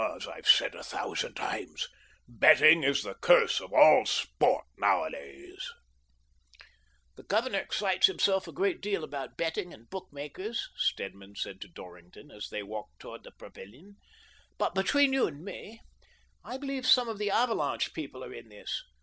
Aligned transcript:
As 0.15 0.25
I've 0.27 0.47
said 0.47 0.73
a 0.73 0.83
thousand 0.83 1.35
times, 1.35 1.87
betting 2.27 2.81
is 2.81 3.03
the 3.03 3.13
curse 3.13 3.61
of 3.61 3.71
all 3.71 4.03
sport 4.07 4.65
nowadays,"" 4.75 5.63
The 7.17 7.21
governor 7.23 7.59
excites 7.59 8.07
himself 8.07 8.47
a 8.47 8.51
great 8.51 8.81
deal 8.81 9.03
about 9.03 9.37
betting 9.37 9.71
and 9.71 9.87
bookmakers," 9.91 10.67
Stedman 10.75 11.35
said 11.35 11.61
to 11.61 11.67
Dorrington, 11.67 12.31
as 12.31 12.49
they 12.49 12.63
walked 12.63 12.97
toward 12.99 13.23
the 13.23 13.31
pavilion, 13.31 13.97
but, 14.57 14.73
between 14.73 15.13
you 15.13 15.27
and 15.27 15.45
me, 15.45 15.81
I 16.43 16.57
believe 16.57 16.87
some 16.87 17.07
of 17.07 17.19
the 17.19 17.29
* 17.29 17.29
Avalanche' 17.39 17.93
people 17.93 18.23
are 18.23 18.33
in 18.33 18.49
this. 18.49 18.83